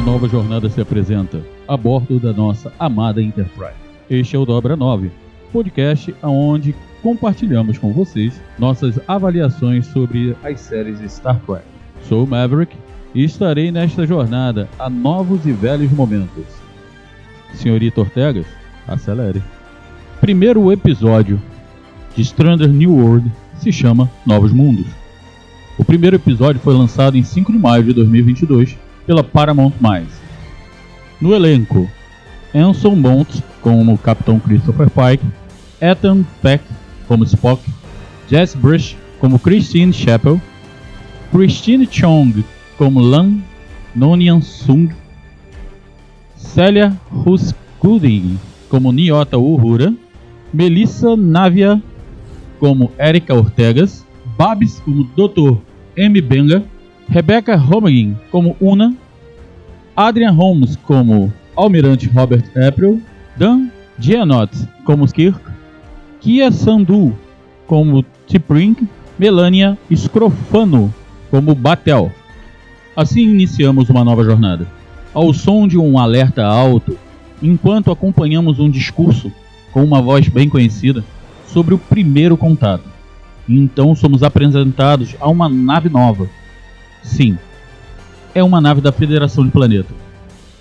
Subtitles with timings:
[0.00, 3.74] Uma nova jornada se apresenta a bordo da nossa amada Enterprise.
[4.08, 5.10] Este é o Dobra 9,
[5.52, 11.66] podcast onde compartilhamos com vocês nossas avaliações sobre as séries Star Trek.
[12.08, 12.74] Sou Maverick
[13.14, 16.46] e estarei nesta jornada a novos e velhos momentos.
[17.52, 18.46] Senhorita Ortegas,
[18.88, 19.42] acelere.
[20.18, 21.38] Primeiro episódio
[22.16, 24.86] de Stranger New World se chama Novos Mundos.
[25.76, 29.72] O primeiro episódio foi lançado em 5 de maio de 2022 pela Paramount+.
[31.20, 31.88] No elenco,
[32.54, 35.24] Anson Mount como Capitão Christopher Pike,
[35.80, 36.62] Ethan Peck
[37.06, 37.60] como Spock,
[38.28, 40.40] Jess Brush como Christine Chappell,
[41.30, 42.44] Christine Chong
[42.78, 43.42] como Lan
[43.94, 44.90] Nonian Sung,
[46.36, 48.38] Celia Huskuding
[48.68, 49.92] como Nyota Uhura,
[50.52, 51.82] Melissa Navia
[52.58, 54.06] como Erika Ortegas,
[54.38, 55.58] Babs como Dr.
[55.96, 56.20] M.
[56.20, 56.62] Benga,
[57.10, 58.94] Rebecca Homagin como Una,
[59.96, 63.02] Adrian Holmes como Almirante Robert April,
[63.36, 64.50] Dan Gianot
[64.84, 65.40] como Kirk,
[66.20, 67.12] Kia Sandu
[67.66, 68.88] como T'Pring,
[69.18, 70.94] Melania Scrofano
[71.32, 72.12] como Batel.
[72.94, 74.68] Assim iniciamos uma nova jornada.
[75.12, 76.96] Ao som de um alerta alto,
[77.42, 79.32] enquanto acompanhamos um discurso
[79.72, 81.04] com uma voz bem conhecida
[81.48, 82.88] sobre o primeiro contato.
[83.48, 86.28] Então somos apresentados a uma nave nova.
[87.02, 87.38] Sim,
[88.34, 89.92] é uma nave da Federação de Planeta.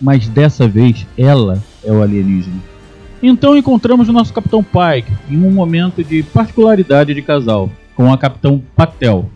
[0.02, 2.58] Mas dessa vez ela é o alienígena.
[3.22, 8.18] Então encontramos o nosso Capitão Pike em um momento de particularidade de casal, com a
[8.18, 9.30] Capitão Patel.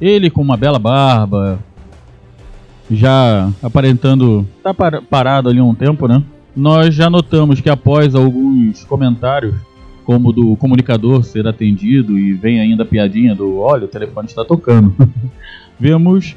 [0.00, 1.60] Ele com uma bela barba,
[2.90, 6.22] já aparentando tá par parado ali um tempo, né?
[6.56, 9.54] Nós já notamos que após alguns comentários,
[10.04, 14.44] como do comunicador ser atendido e vem ainda a piadinha do olha, o telefone está
[14.44, 14.94] tocando.
[15.78, 16.36] Vemos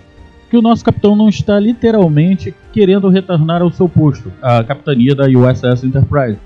[0.49, 5.25] que o nosso capitão não está literalmente querendo retornar ao seu posto, a capitania da
[5.25, 6.37] USS Enterprise.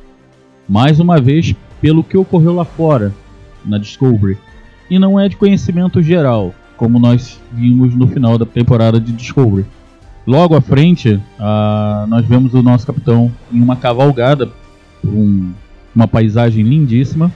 [0.70, 3.14] Mais uma vez, pelo que ocorreu lá fora,
[3.66, 4.38] na Discovery,
[4.90, 9.66] e não é de conhecimento geral, como nós vimos no final da temporada de Discovery.
[10.26, 14.48] Logo à frente, ah, nós vemos o nosso capitão em uma cavalgada
[15.02, 15.52] por um-
[15.96, 17.32] uma paisagem lindíssima,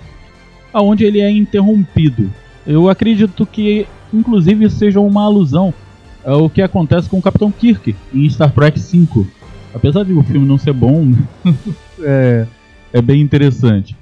[0.73, 2.29] aonde ele é interrompido.
[2.65, 5.73] Eu acredito que, inclusive, isso seja uma alusão
[6.25, 9.25] ao que acontece com o Capitão Kirk em Star Trek V.
[9.73, 11.13] Apesar de o filme não ser bom,
[12.01, 12.47] é,
[12.91, 13.95] é bem interessante.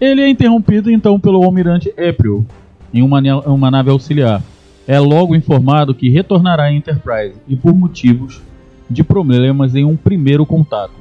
[0.00, 2.46] Ele é interrompido então pelo almirante April
[2.92, 4.42] em uma, uma nave auxiliar.
[4.86, 8.40] É logo informado que retornará à Enterprise e por motivos
[8.88, 10.94] de problemas em um primeiro contato.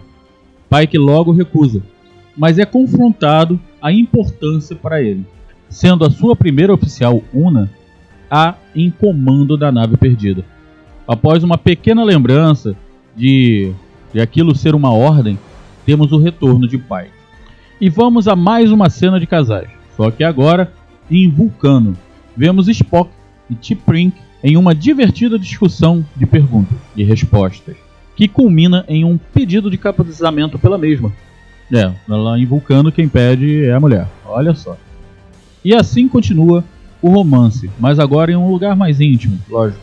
[0.70, 1.82] Pike logo recusa,
[2.36, 5.26] mas é confrontado a importância para ele,
[5.70, 7.72] sendo a sua primeira oficial Una
[8.30, 10.44] a em comando da nave perdida.
[11.08, 12.76] Após uma pequena lembrança
[13.16, 13.72] de,
[14.14, 15.40] de aquilo ser uma ordem,
[15.86, 17.12] temos o retorno de Pike.
[17.80, 19.70] E vamos a mais uma cena de casais.
[19.96, 20.72] Só que agora
[21.10, 21.98] em Vulcano.
[22.36, 23.10] Vemos Spock
[23.50, 24.12] e T'Pring
[24.44, 27.76] em uma divertida discussão de perguntas e respostas,
[28.16, 31.12] que culmina em um pedido de casamento pela mesma.
[31.74, 34.08] É, lá em Vulcano quem pede é a mulher.
[34.26, 34.78] Olha só.
[35.66, 36.64] E assim continua
[37.02, 39.82] o romance, mas agora em um lugar mais íntimo, lógico,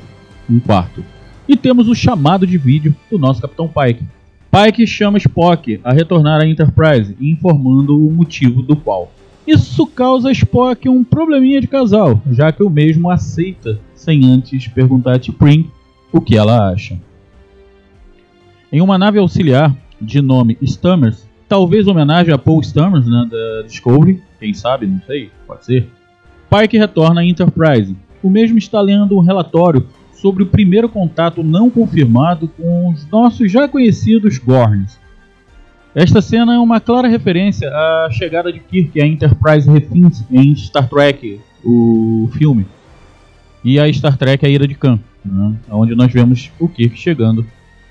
[0.48, 1.04] um quarto.
[1.48, 4.04] E temos o chamado de vídeo do nosso Capitão Pike.
[4.50, 9.10] Pike chama Spock a retornar à Enterprise, informando o motivo do qual.
[9.46, 14.68] Isso causa a Spock um probleminha de casal, já que o mesmo aceita sem antes
[14.68, 15.70] perguntar a T'Pring
[16.12, 16.98] o que ela acha.
[18.72, 24.22] Em uma nave auxiliar de nome Stammers, talvez homenagem a Paul Stammers né, da Discovery,
[24.38, 25.88] quem sabe, não sei, pode ser.
[26.50, 27.94] Pike retorna à Enterprise.
[28.22, 33.50] O mesmo está lendo um relatório sobre o primeiro contato não confirmado com os nossos
[33.52, 34.98] já conhecidos Gorns.
[35.94, 40.88] Esta cena é uma clara referência à chegada de Kirk à Enterprise refins em Star
[40.88, 42.66] Trek, o filme,
[43.62, 47.46] e a Star Trek A Ira de Khan, né, onde nós vemos o Kirk chegando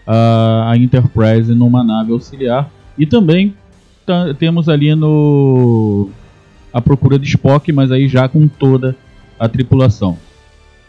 [0.05, 3.53] à, Enterprise numa nave auxiliar e também
[4.05, 6.09] ta- temos ali no
[6.73, 8.95] a procura de Spock, mas aí já com toda
[9.39, 10.17] a tripulação.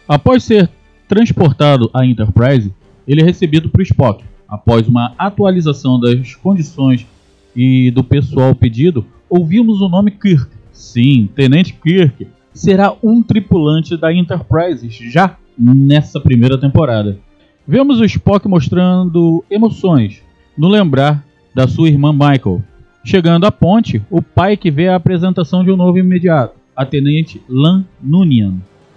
[0.09, 0.71] Após ser
[1.07, 2.73] transportado à Enterprise,
[3.07, 4.25] ele é recebido por Spock.
[4.49, 7.07] Após uma atualização das condições
[7.55, 10.49] e do pessoal pedido, ouvimos o nome Kirk.
[10.73, 17.19] Sim, Tenente Kirk será um tripulante da Enterprise já nessa primeira temporada.
[17.67, 20.23] Vemos o Spock mostrando emoções
[20.57, 22.63] no lembrar da sua irmã Michael.
[23.05, 27.85] Chegando à ponte, o Pike vê a apresentação de um novo imediato, a Tenente Lan
[28.03, 28.55] Nunian.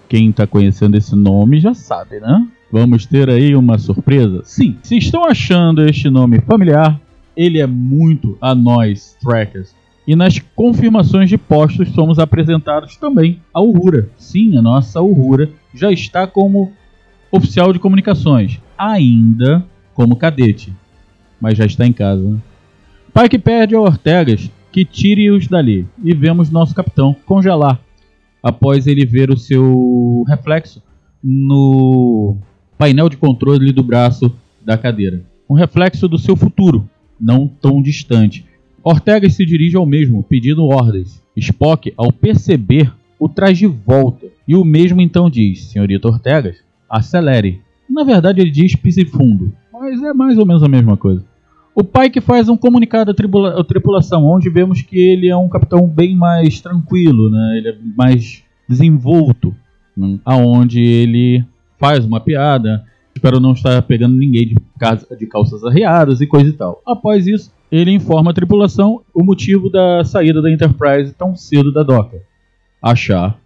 [0.08, 2.48] Quem está conhecendo esse nome já sabe, né?
[2.72, 4.42] Vamos ter aí uma surpresa?
[4.46, 6.98] Sim, se estão achando este nome familiar,
[7.36, 9.76] ele é muito a nós, trackers.
[10.08, 14.10] E nas confirmações de postos somos apresentados também a Uhura.
[14.18, 16.72] Sim, a nossa Uhura já está como
[17.30, 20.74] oficial de comunicações, ainda como cadete,
[21.42, 22.24] mas já está em casa.
[22.24, 22.38] Né?
[23.20, 27.82] Pike pede a Ortegas que tire-os dali e vemos nosso capitão congelar
[28.44, 30.84] após ele ver o seu reflexo
[31.24, 32.38] no
[32.78, 34.32] painel de controle do braço
[34.64, 35.24] da cadeira.
[35.50, 36.88] Um reflexo do seu futuro,
[37.20, 38.46] não tão distante.
[38.84, 41.20] Ortegas se dirige ao mesmo, pedindo ordens.
[41.36, 44.28] Spock, ao perceber, o traz de volta.
[44.48, 46.58] E o mesmo então diz: Senhorita Ortegas,
[46.88, 47.62] acelere.
[47.90, 51.26] Na verdade, ele diz pise fundo, mas é mais ou menos a mesma coisa.
[51.80, 55.88] O Pike faz um comunicado à, à tripulação, onde vemos que ele é um capitão
[55.88, 57.56] bem mais tranquilo, né?
[57.56, 59.56] ele é mais desenvolto,
[59.96, 60.18] né?
[60.26, 61.46] aonde ele
[61.78, 62.84] faz uma piada,
[63.16, 66.82] espero não estar pegando ninguém de, casa, de calças arreadas e coisa e tal.
[66.84, 71.84] Após isso, ele informa a tripulação o motivo da saída da Enterprise tão cedo da
[71.84, 72.24] doca.
[72.82, 73.40] Achar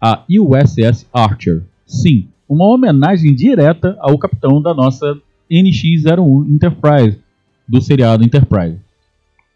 [0.00, 1.62] a USS Archer.
[1.84, 5.18] Sim, uma homenagem direta ao capitão da nossa
[5.50, 7.23] NX-01 Enterprise,
[7.68, 8.78] do seriado Enterprise.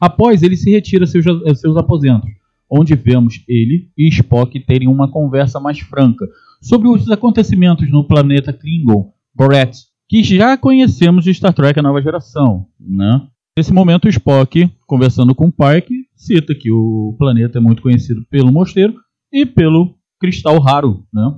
[0.01, 1.25] Após, ele se retira a seus,
[1.61, 2.31] seus aposentos,
[2.71, 6.27] onde vemos ele e Spock terem uma conversa mais franca
[6.61, 9.73] sobre os acontecimentos no planeta Klingon, Boret,
[10.09, 12.67] que já conhecemos de Star Trek A Nova Geração.
[12.79, 13.23] Né?
[13.57, 18.95] Nesse momento, Spock, conversando com Pike, cita que o planeta é muito conhecido pelo mosteiro
[19.33, 21.35] e pelo cristal raro, né?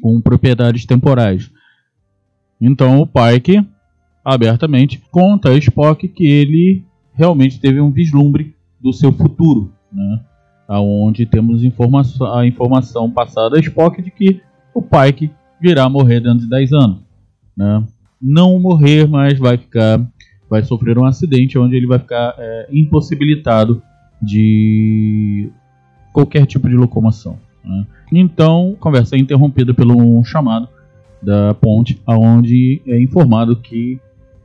[0.00, 1.50] com propriedades temporais.
[2.60, 3.64] Então o Pike
[4.24, 6.84] abertamente conta a Spock que ele
[7.14, 10.20] realmente teve um vislumbre do seu futuro, né?
[10.68, 12.02] Aonde temos informa
[12.34, 14.40] a informação passada a Spock de que
[14.72, 16.98] o Pike virá morrer dentro de 10 anos,
[17.56, 17.84] né?
[18.20, 20.00] Não morrer, mas vai ficar,
[20.48, 23.82] vai sofrer um acidente onde ele vai ficar é, impossibilitado
[24.20, 25.50] de
[26.12, 27.38] qualquer tipo de locomoção.
[27.64, 27.86] Né?
[28.12, 30.68] Então, a conversa é interrompida pelo um chamado
[31.22, 34.00] da ponte, aonde é informado que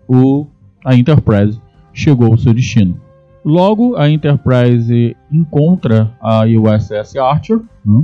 [0.08, 0.46] o,
[0.84, 1.60] a Enterprise
[1.94, 3.00] chegou ao seu destino.
[3.44, 8.04] Logo, a Enterprise encontra a USS Archer né?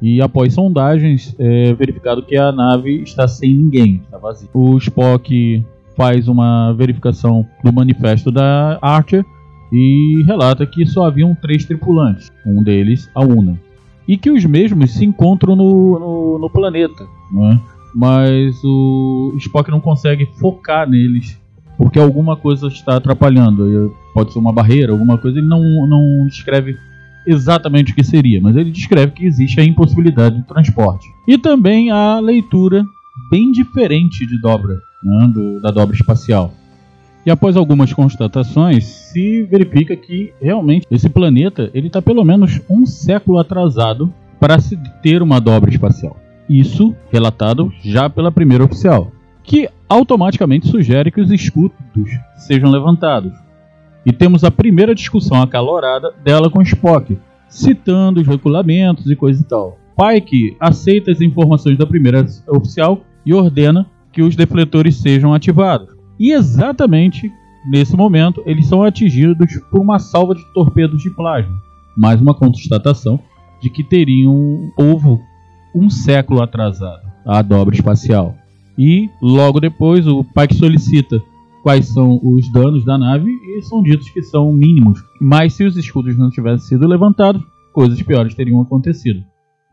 [0.00, 4.48] e, após sondagens, é verificado que a nave está sem ninguém, está vazia.
[4.52, 5.64] O Spock
[5.96, 9.24] faz uma verificação do manifesto da Archer
[9.72, 13.58] e relata que só haviam três tripulantes, um deles a Una,
[14.06, 17.60] e que os mesmos se encontram no, no, no planeta, né?
[17.94, 21.40] Mas o Spock não consegue focar neles
[21.76, 23.94] porque alguma coisa está atrapalhando.
[24.14, 25.38] Pode ser uma barreira, alguma coisa.
[25.38, 26.76] Ele não, não descreve
[27.26, 31.06] exatamente o que seria, mas ele descreve que existe a impossibilidade de transporte.
[31.26, 32.84] E também a leitura
[33.30, 36.52] bem diferente de dobra, né, do, da dobra espacial.
[37.24, 42.84] E após algumas constatações, se verifica que realmente esse planeta ele está pelo menos um
[42.84, 46.16] século atrasado para se ter uma dobra espacial.
[46.52, 49.10] Isso relatado já pela primeira oficial,
[49.42, 51.72] que automaticamente sugere que os escudos
[52.36, 53.32] sejam levantados.
[54.04, 57.18] E temos a primeira discussão acalorada dela com Spock,
[57.48, 59.78] citando os regulamentos e coisa e tal.
[59.96, 65.88] Pike aceita as informações da primeira oficial e ordena que os defletores sejam ativados.
[66.20, 67.32] E exatamente
[67.70, 71.54] nesse momento eles são atingidos por uma salva de torpedos de plasma.
[71.96, 73.18] Mais uma constatação
[73.62, 75.18] de que teriam ovo
[75.74, 78.34] um século atrasado a dobra espacial.
[78.76, 81.20] E logo depois o Pike solicita
[81.62, 85.00] quais são os danos da nave e são ditos que são mínimos.
[85.20, 89.22] Mas se os escudos não tivessem sido levantados, coisas piores teriam acontecido.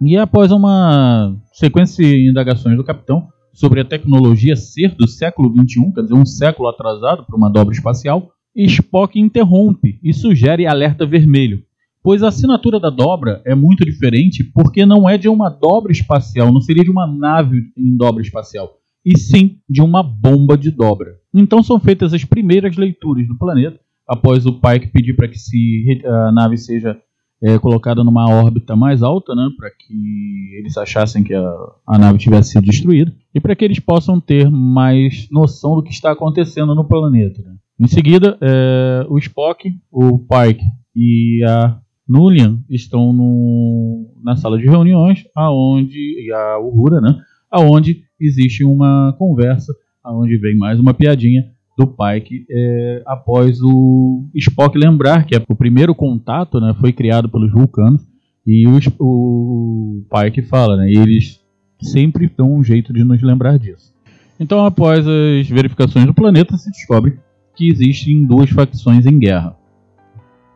[0.02, 5.92] E após uma sequência de indagações do capitão, sobre a tecnologia ser do século XXI,
[5.94, 11.64] quer dizer, um século atrasado para uma dobra espacial, Spock interrompe e sugere alerta vermelho,
[12.10, 16.52] pois a assinatura da dobra é muito diferente porque não é de uma dobra espacial,
[16.52, 21.12] não seria de uma nave em dobra espacial, e sim de uma bomba de dobra.
[21.32, 26.02] Então são feitas as primeiras leituras do planeta, após o Pike pedir para que se
[26.04, 26.98] a nave seja
[27.44, 31.54] é, colocada numa órbita mais alta, né, para que eles achassem que a,
[31.86, 35.92] a nave tivesse sido destruída e para que eles possam ter mais noção do que
[35.92, 37.40] está acontecendo no planeta.
[37.44, 37.56] Né.
[37.80, 44.66] Em seguida, é, o Spock, o Pike e a Nulian estão no, na sala de
[44.66, 47.16] reuniões, aonde e a Uhura, né,
[47.52, 49.72] aonde existe uma conversa,
[50.04, 51.44] aonde vem mais uma piadinha
[51.78, 57.52] do Pike é, após o Spock lembrar que o primeiro contato né, foi criado pelos
[57.52, 58.06] vulcanos
[58.46, 61.40] e o, o Pike fala, né, eles
[61.82, 63.94] sempre dão um jeito de nos lembrar disso.
[64.40, 67.20] Então, após as verificações do planeta, se descobre
[67.56, 69.56] que existem duas facções em guerra.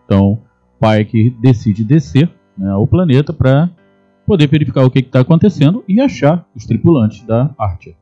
[0.05, 0.41] Então,
[0.84, 3.70] Pike decide descer né, ao planeta para
[4.25, 7.96] poder verificar o que está acontecendo e achar os tripulantes da Archer.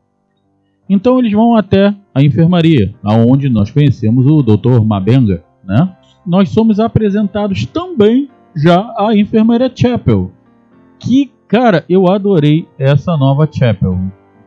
[0.90, 4.84] Então eles vão até a enfermaria, aonde nós conhecemos o Dr.
[4.84, 5.96] Mabenga, né?
[6.26, 10.32] Nós somos apresentados também já à enfermeira Chapel,
[11.00, 13.98] que, cara, eu adorei essa nova Chapel.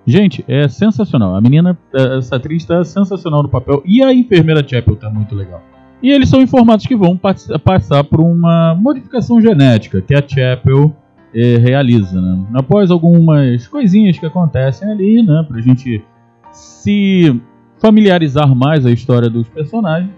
[0.06, 1.34] Gente, é sensacional.
[1.34, 1.78] A menina,
[2.18, 5.62] essa atriz está sensacional no papel e a enfermeira Chapel está muito legal.
[6.04, 7.18] E eles são informados que vão
[7.64, 10.94] passar por uma modificação genética que a Chapel
[11.34, 12.44] é, realiza, né?
[12.52, 16.04] Após algumas coisinhas que acontecem ali, né, pra gente
[16.52, 17.40] se
[17.78, 20.10] familiarizar mais a história dos personagens,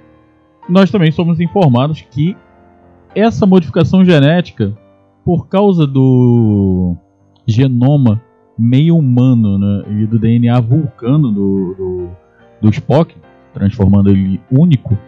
[0.68, 2.36] nós também somos informados que
[3.14, 4.76] essa modificação genética,
[5.24, 6.96] por causa do
[7.46, 8.20] genoma
[8.58, 12.08] meio humano né, e do DNA vulcano do, do,
[12.60, 13.14] do Spock,
[13.54, 14.98] transformando ele único,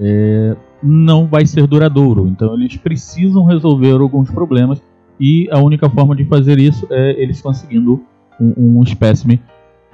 [0.00, 2.26] é, não vai ser duradouro.
[2.28, 4.80] Então eles precisam resolver alguns problemas
[5.18, 8.02] e a única forma de fazer isso é eles conseguindo
[8.40, 9.40] um, um espécime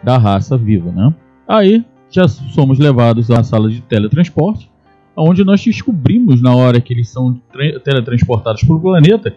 [0.03, 1.15] da raça viva, né?
[1.47, 4.71] Aí já somos levados à sala de teletransporte,
[5.17, 7.41] onde nós descobrimos na hora que eles são
[7.85, 9.35] teletransportados para o planeta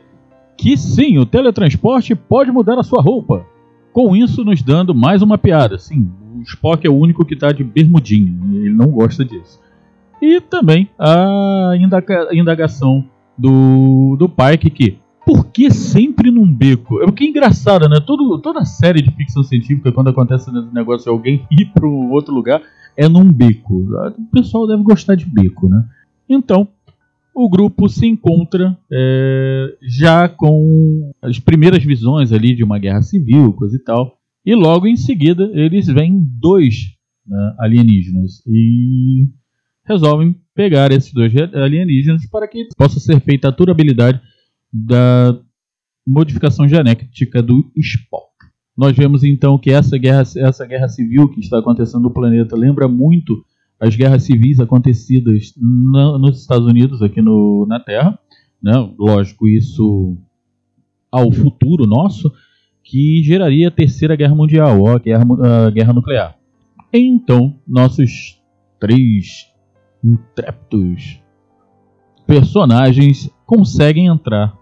[0.57, 3.45] que sim, o teletransporte pode mudar a sua roupa.
[3.91, 5.77] Com isso, nos dando mais uma piada.
[5.77, 9.59] Sim, o Spock é o único que está de bermudinho, ele não gosta disso.
[10.25, 11.73] E também a
[12.33, 13.05] indagação
[13.37, 16.99] do, do Pike que por que sempre num beco?
[16.99, 17.99] É o que é engraçado, né?
[17.99, 22.33] Todo, toda série de ficção científica, quando acontece esse negócio de alguém ir para outro
[22.33, 22.59] lugar,
[22.97, 23.87] é num beco.
[24.17, 25.85] O pessoal deve gostar de beco, né?
[26.27, 26.67] Então,
[27.35, 33.53] o grupo se encontra é, já com as primeiras visões ali de uma guerra civil,
[33.53, 34.17] coisa e tal.
[34.43, 36.95] E logo em seguida eles veem dois
[37.27, 38.41] né, alienígenas.
[38.47, 39.27] E
[39.85, 44.19] resolvem pegar esses dois alienígenas para que possa ser feita a durabilidade
[44.73, 45.39] da
[46.05, 48.25] modificação genética do Spock.
[48.77, 52.87] Nós vemos então que essa guerra, essa guerra civil que está acontecendo no planeta lembra
[52.87, 53.45] muito
[53.79, 58.17] as guerras civis acontecidas na, nos Estados Unidos, aqui no, na Terra.
[58.61, 58.73] Né?
[58.97, 60.17] Lógico, isso
[61.11, 62.31] ao futuro nosso,
[62.83, 65.23] que geraria a Terceira Guerra Mundial, ou a guerra,
[65.67, 66.37] a guerra nuclear.
[66.91, 68.39] Então, nossos
[68.79, 69.45] três
[70.05, 71.19] intrépidos
[72.25, 74.55] personagens conseguem entrar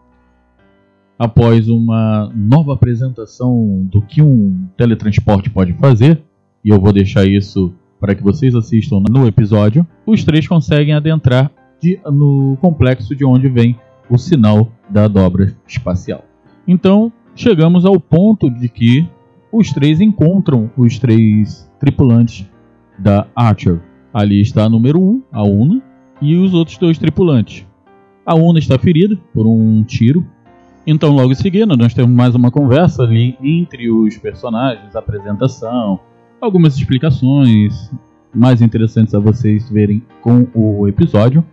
[1.18, 6.22] após uma nova apresentação do que um teletransporte pode fazer,
[6.64, 11.50] e eu vou deixar isso para que vocês assistam no episódio, os três conseguem adentrar
[11.80, 16.26] de, no complexo de onde vem o sinal da dobra espacial.
[16.68, 19.08] Então, chegamos ao ponto de que
[19.52, 22.50] os três encontram os três tripulantes
[23.00, 23.80] da Archer.
[24.14, 25.82] Ali está a número 1, um, a Una,
[26.22, 27.66] e os outros dois tripulantes.
[28.26, 30.26] A Una está ferida por um tiro.
[30.86, 36.00] Então, logo em seguida, nós temos mais uma conversa ali entre os personagens, apresentação,
[36.40, 37.92] algumas explicações
[38.34, 41.44] mais interessantes a vocês verem com o episódio.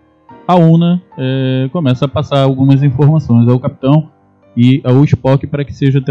[0.47, 4.11] A Una é, começa a passar algumas informações ao capitão
[4.57, 6.03] e ao Spock para que, seja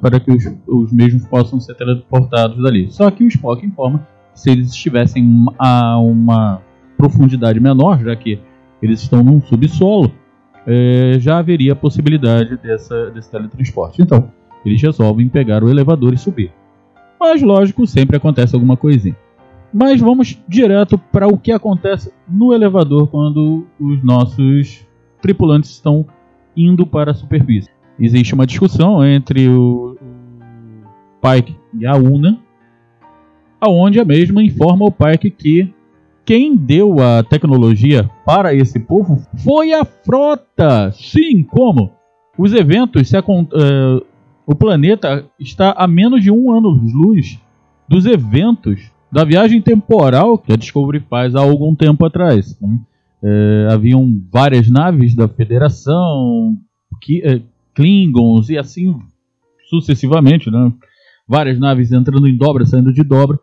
[0.00, 2.90] para que os, os mesmos possam ser teleportados dali.
[2.90, 4.06] Só que o Spock informa
[4.38, 6.62] se eles estivessem a uma
[6.96, 8.38] profundidade menor, já que
[8.80, 10.12] eles estão num subsolo,
[10.64, 14.00] é, já haveria a possibilidade dessa, desse teletransporte.
[14.00, 14.30] Então,
[14.64, 16.52] eles resolvem pegar o elevador e subir.
[17.18, 19.16] Mas, lógico, sempre acontece alguma coisinha.
[19.72, 24.86] Mas vamos direto para o que acontece no elevador quando os nossos
[25.20, 26.06] tripulantes estão
[26.56, 27.68] indo para a superfície.
[27.98, 29.96] Existe uma discussão entre o,
[31.20, 32.38] Pike e a Una,
[33.60, 35.74] aonde a mesma informa o Pike que
[36.24, 40.92] quem deu a tecnologia para esse povo foi a frota.
[40.92, 41.92] Sim, como?
[42.36, 43.22] Os eventos, se, uh,
[44.46, 47.38] o planeta está a menos de um ano-luz
[47.88, 52.58] dos eventos da viagem temporal que a Discovery faz há algum tempo atrás.
[52.60, 52.78] Né?
[53.22, 56.56] É, haviam várias naves da Federação,
[57.00, 57.40] que, é,
[57.74, 58.94] Klingons e assim
[59.68, 60.72] sucessivamente, né?
[61.26, 63.38] várias naves entrando em dobra, saindo de dobra,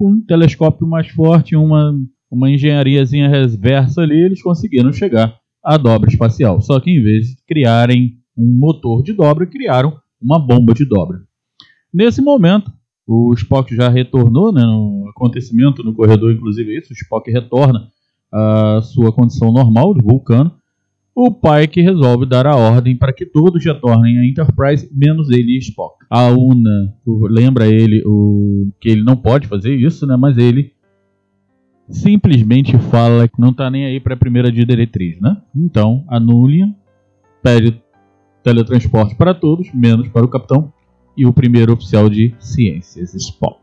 [0.00, 1.94] com um telescópio mais forte, uma,
[2.30, 6.62] uma engenhariazinha reversa ali, eles conseguiram chegar à dobra espacial.
[6.62, 11.18] Só que em vez de criarem um motor de dobra, criaram uma bomba de dobra.
[11.92, 12.72] Nesse momento,
[13.06, 17.86] o Spock já retornou, né, no acontecimento no corredor, inclusive isso, o Spock retorna
[18.32, 20.50] à sua condição normal de vulcano.
[21.22, 25.58] O Pike resolve dar a ordem para que todos retornem à Enterprise, menos ele e
[25.58, 26.02] Spock.
[26.08, 26.94] A Una
[27.28, 30.72] lembra ele o, que ele não pode fazer isso, né, mas ele
[31.90, 35.36] simplesmente fala que não está nem aí para a primeira diretriz, né?
[35.54, 36.74] Então, a Nulian
[37.42, 37.78] pede
[38.42, 40.72] teletransporte para todos, menos para o capitão,
[41.14, 43.60] e o primeiro oficial de ciências, Spock.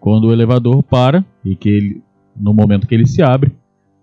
[0.00, 2.02] Quando o elevador para e que ele,
[2.36, 3.54] no momento que ele se abre,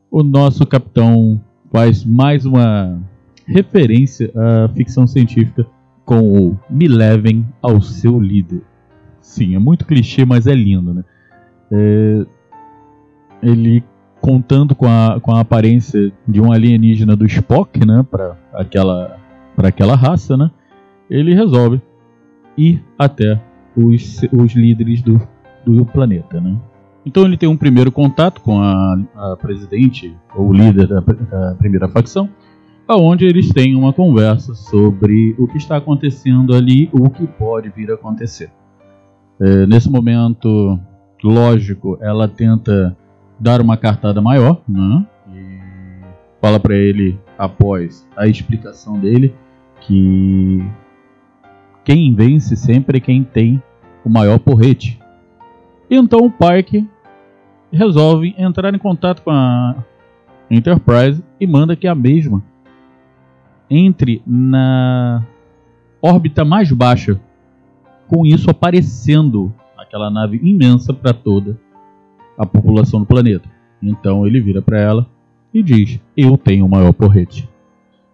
[0.10, 1.42] o nosso capitão
[1.72, 3.00] faz mais uma
[3.46, 5.66] referência à ficção científica
[6.06, 8.62] com o Me levem ao seu líder.
[9.22, 11.04] Sim, é muito clichê, mas é lindo, né?
[11.72, 12.26] É,
[13.42, 13.84] ele
[14.20, 19.18] contando com a, com a aparência de um alienígena do Spock, né, para aquela
[19.56, 20.50] para aquela raça, né?
[21.10, 21.82] Ele resolve
[22.58, 23.40] ir até
[23.76, 25.22] os, os líderes do,
[25.66, 26.40] do planeta.
[26.40, 26.58] Né?
[27.06, 31.88] Então ele tem um primeiro contato com a, a presidente ou líder da, da, primeira
[31.88, 32.30] facção,
[32.88, 37.90] aonde eles têm uma conversa sobre o que está acontecendo ali, o que pode vir
[37.92, 38.52] a acontecer.
[39.40, 40.80] É, nesse momento,
[41.24, 42.96] lógico, ela tenta
[43.40, 45.06] dar uma cartada maior, né?
[45.34, 45.60] E
[46.40, 49.34] fala para ele após a explicação dele
[49.82, 50.64] que
[51.84, 53.62] quem vence sempre é quem tem
[54.06, 55.01] o maior porrete.
[55.94, 56.88] Então o Pike
[57.70, 59.76] resolve entrar em contato com a
[60.50, 62.42] Enterprise e manda que a mesma
[63.70, 65.26] entre na
[66.02, 67.20] órbita mais baixa,
[68.08, 71.60] com isso aparecendo aquela nave imensa para toda
[72.38, 73.50] a população do planeta.
[73.84, 75.08] Então ele vira para ela
[75.54, 77.50] e diz: Eu tenho o maior porrete.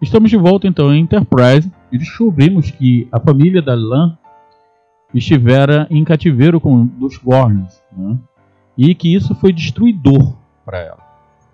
[0.01, 4.17] Estamos de volta então em Enterprise e descobrimos que a família da Lan
[5.13, 8.17] estivera em cativeiro com dos Gorns né?
[8.77, 11.07] e que isso foi destruidor para ela.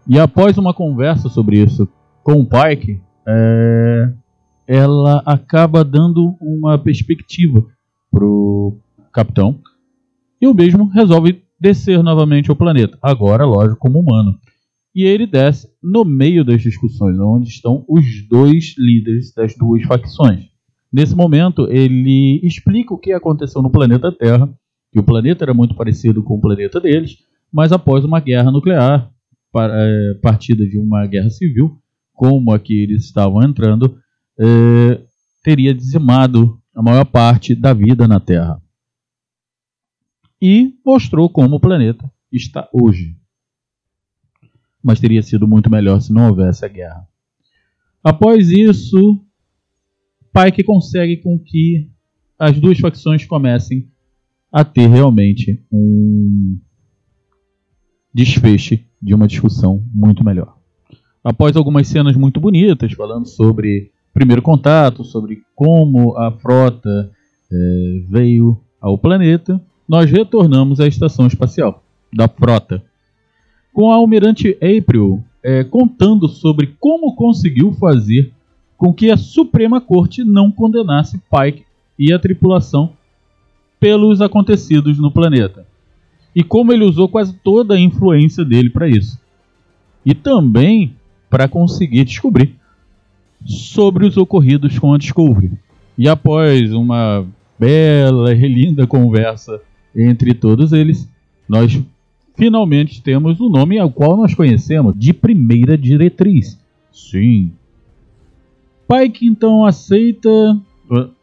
[0.08, 1.88] E após uma conversa sobre isso
[2.24, 4.12] com o Pike, é,
[4.68, 7.66] ela acaba dando uma perspectiva
[8.12, 8.78] pro
[9.12, 9.60] capitão
[10.42, 12.98] e o mesmo resolve descer novamente ao planeta.
[13.02, 14.38] Agora, lógico, como humano.
[14.94, 20.53] E ele desce no meio das discussões, onde estão os dois líderes das duas facções.
[20.94, 24.48] Nesse momento, ele explica o que aconteceu no planeta Terra,
[24.92, 27.18] que o planeta era muito parecido com o planeta deles,
[27.52, 29.12] mas após uma guerra nuclear,
[29.56, 31.82] é, partida de uma guerra civil,
[32.14, 33.98] como a que eles estavam entrando,
[34.40, 35.02] é,
[35.44, 38.62] teria dizimado a maior parte da vida na Terra.
[40.40, 43.18] E mostrou como o planeta está hoje.
[44.84, 47.08] Mas teria sido muito melhor se não houvesse a guerra.
[48.04, 49.23] Após isso,
[50.34, 51.90] Pike consegue com que
[52.40, 53.88] as duas facções comecem
[54.52, 56.58] a ter realmente um
[58.14, 60.58] desfecho de uma discussão muito melhor.
[61.24, 67.12] Após algumas cenas muito bonitas falando sobre primeiro contato, sobre como a frota
[67.52, 72.84] é, veio ao planeta, nós retornamos à estação espacial da frota,
[73.74, 78.32] com a almirante April é, contando sobre como conseguiu fazer
[78.84, 81.64] com que a Suprema Corte não condenasse Pike
[81.98, 82.92] e a tripulação
[83.80, 85.66] pelos acontecidos no planeta.
[86.36, 89.18] E como ele usou quase toda a influência dele para isso.
[90.06, 90.98] E também
[91.30, 92.56] para conseguir descobrir
[93.46, 95.54] sobre os ocorridos com a Discovery.
[95.98, 97.26] E após uma
[97.58, 99.62] bela e linda conversa
[99.96, 101.10] entre todos eles,
[101.48, 101.82] nós
[102.36, 106.60] finalmente temos o nome ao qual nós conhecemos de primeira diretriz.
[106.92, 107.54] Sim.
[108.88, 110.30] Pike então aceita.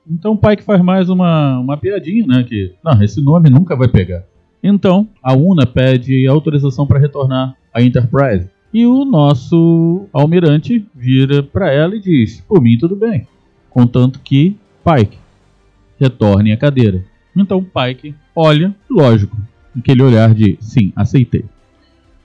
[0.09, 2.43] Então Pike faz mais uma, uma piadinha, né?
[2.43, 4.25] Que não, esse nome nunca vai pegar.
[4.63, 8.49] Então a Una pede autorização para retornar à Enterprise.
[8.73, 13.27] E o nosso almirante vira para ela e diz: Por mim, tudo bem.
[13.69, 15.19] Contanto que Pike
[15.99, 17.05] retorne à cadeira.
[17.37, 19.37] Então Pike olha, lógico,
[19.77, 21.45] aquele olhar de sim, aceitei.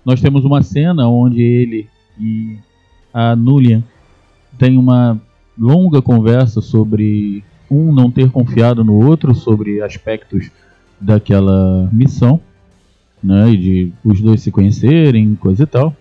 [0.03, 1.87] Nós temos uma cena onde ele
[2.19, 2.57] e
[3.13, 3.83] a Nulian
[4.57, 5.19] têm uma
[5.57, 10.51] longa conversa sobre um não ter confiado no outro, sobre aspectos
[10.99, 12.39] daquela missão,
[13.23, 15.95] né, e de os dois se conhecerem, coisa e tal.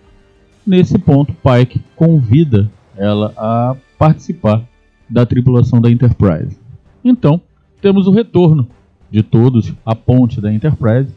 [0.65, 4.63] Nesse ponto, Pike convida ela a participar
[5.09, 6.57] da tripulação da Enterprise.
[7.03, 7.41] Então,
[7.81, 8.67] temos o retorno
[9.11, 11.13] de todos à ponte da Enterprise,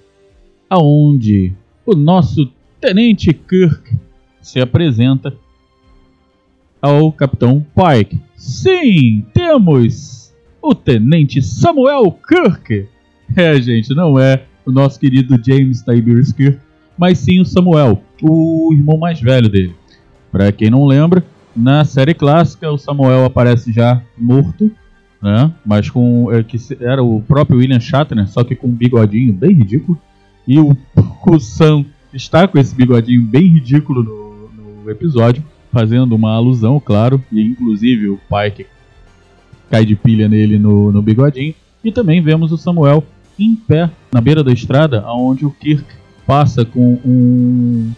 [0.68, 1.52] aonde
[1.86, 3.96] o nosso tenente Kirk
[4.40, 5.34] se apresenta
[6.80, 8.20] ao capitão Pike.
[8.36, 12.86] Sim, temos o tenente Samuel Kirk.
[13.36, 16.58] É, gente, não é o nosso querido James Tiberius Kirk,
[16.96, 19.74] mas sim o Samuel, o irmão mais velho dele.
[20.30, 24.70] Para quem não lembra, na série clássica o Samuel aparece já morto,
[25.22, 25.52] né?
[25.64, 29.52] Mas com é, que era o próprio William Shatner, só que com um bigodinho bem
[29.52, 29.98] ridículo.
[30.46, 30.76] E o,
[31.26, 35.42] o Sam está com esse bigodinho bem ridículo no, no episódio,
[35.78, 38.66] fazendo uma alusão, claro, e inclusive o pai que
[39.70, 41.54] cai de pilha nele no, no bigodinho.
[41.84, 43.04] E também vemos o Samuel
[43.38, 45.86] em pé na beira da estrada, onde o Kirk
[46.26, 47.92] passa com um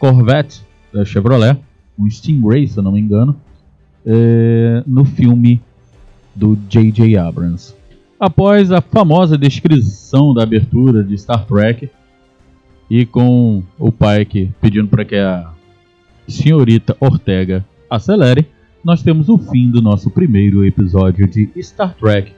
[0.00, 1.56] Corvette da Chevrolet,
[1.96, 3.36] um Stingray, se eu não me engano,
[4.04, 5.60] é, no filme
[6.34, 7.16] do J.J.
[7.16, 7.72] Abrams.
[8.18, 11.88] Após a famosa descrição da abertura de Star Trek,
[12.90, 15.51] e com o Pike pedindo para que a
[16.28, 18.46] senhorita Ortega acelere,
[18.84, 22.32] nós temos o fim do nosso primeiro episódio de Star Trek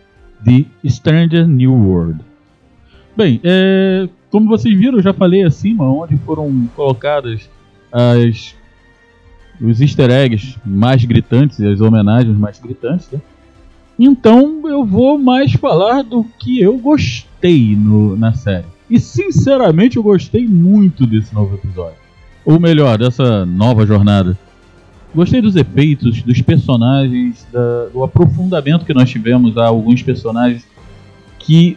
[0.45, 2.21] The Stranger New World.
[3.17, 7.49] Bem, é, como vocês viram, eu já falei acima onde foram colocadas
[7.93, 8.55] as
[9.61, 13.09] os easter eggs mais gritantes as homenagens mais gritantes.
[13.11, 13.21] Né?
[13.99, 18.67] Então eu vou mais falar do que eu gostei no, na série.
[18.91, 22.04] E sinceramente eu gostei muito desse novo episódio.
[22.45, 24.39] Ou melhor, dessa nova jornada.
[25.15, 30.67] Gostei dos efeitos, dos personagens, da, do aprofundamento que nós tivemos a alguns personagens
[31.39, 31.77] que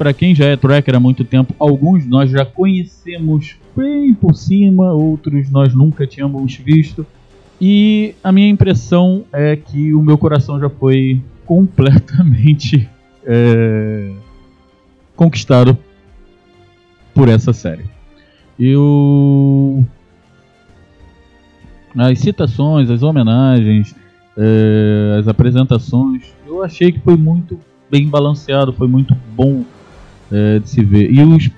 [0.00, 4.92] para quem já é tracker há muito tempo, alguns nós já conhecemos bem por cima,
[4.92, 7.04] outros nós nunca tínhamos visto.
[7.60, 12.88] E a minha impressão é que o meu coração já foi completamente
[13.26, 14.10] é,
[15.14, 15.76] conquistado
[17.12, 17.84] por essa série.
[18.60, 19.86] Eu
[21.96, 23.94] as citações, as homenagens,
[24.36, 27.58] é, as apresentações, eu achei que foi muito
[27.90, 29.64] bem balanceado, foi muito bom
[30.30, 31.10] é, de se ver.
[31.10, 31.50] E os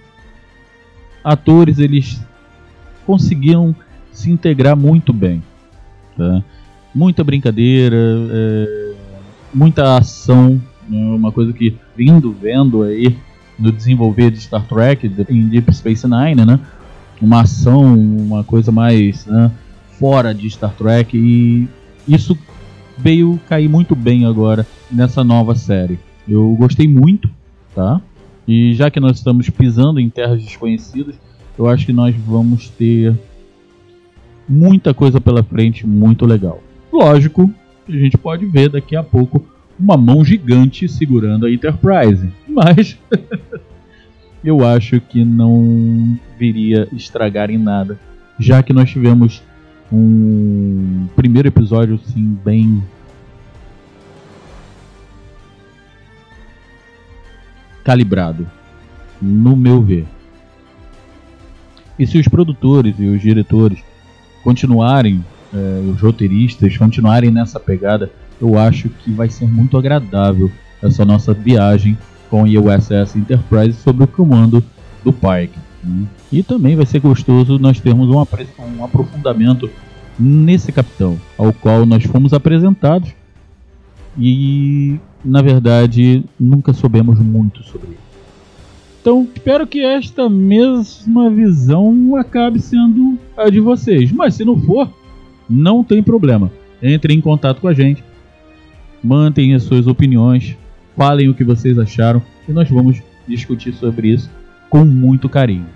[1.22, 2.24] atores eles
[3.04, 3.74] conseguiram
[4.12, 5.42] se integrar muito bem.
[6.16, 6.42] Tá?
[6.94, 7.96] Muita brincadeira,
[8.30, 8.94] é,
[9.52, 11.14] muita ação, né?
[11.14, 13.16] uma coisa que vindo vendo aí
[13.58, 16.58] no desenvolver de Star Trek em Deep Space Nine, né?
[17.22, 19.50] Uma ação, uma coisa mais né,
[19.98, 21.68] fora de Star Trek e
[22.06, 22.36] isso
[22.98, 25.98] veio cair muito bem agora nessa nova série.
[26.28, 27.30] Eu gostei muito,
[27.74, 28.00] tá?
[28.46, 31.14] E já que nós estamos pisando em terras desconhecidas,
[31.56, 33.16] eu acho que nós vamos ter
[34.48, 36.60] muita coisa pela frente, muito legal.
[36.92, 37.52] Lógico,
[37.88, 39.46] a gente pode ver daqui a pouco
[39.78, 42.98] uma mão gigante segurando a Enterprise, mas
[44.44, 47.98] eu acho que não viria estragar em nada,
[48.38, 49.42] já que nós tivemos
[49.92, 52.82] um primeiro episódio assim bem
[57.84, 58.48] calibrado,
[59.20, 60.06] no meu ver.
[61.98, 63.78] E se os produtores e os diretores
[64.42, 70.50] continuarem, eh, os roteiristas continuarem nessa pegada, eu acho que vai ser muito agradável
[70.82, 71.96] essa nossa viagem
[72.32, 74.64] com a USS Enterprise sob o comando
[75.04, 75.58] do Pike.
[75.84, 76.06] Né?
[76.32, 78.24] E também vai ser gostoso nós termos um,
[78.78, 79.68] um aprofundamento
[80.18, 83.12] nesse capitão, ao qual nós fomos apresentados
[84.18, 87.98] e, na verdade, nunca soubemos muito sobre ele.
[89.02, 94.10] Então, espero que esta mesma visão acabe sendo a de vocês.
[94.10, 94.88] Mas se não for,
[95.50, 96.50] não tem problema.
[96.82, 98.02] Entre em contato com a gente,
[99.02, 100.56] mantenham as suas opiniões,
[100.96, 104.30] falem o que vocês acharam e nós vamos discutir sobre isso
[104.68, 105.66] com muito carinho.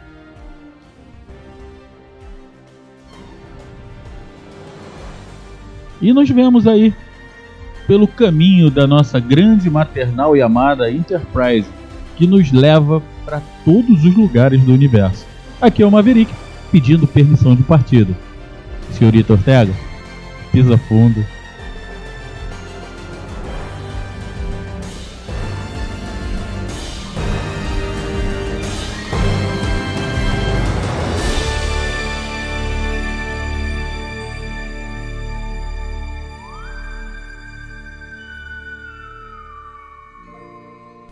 [6.00, 6.94] E nos vemos aí
[7.86, 11.68] pelo caminho da nossa grande maternal e amada Enterprise,
[12.16, 15.24] que nos leva para todos os lugares do universo.
[15.60, 16.32] Aqui é o Maverick
[16.70, 18.12] pedindo permissão de partida.
[18.92, 19.72] Senhorita Ortega,
[20.52, 21.24] pisa fundo